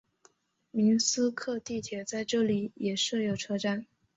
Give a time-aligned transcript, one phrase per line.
[0.71, 3.85] 明斯克地铁在这里也设有车站。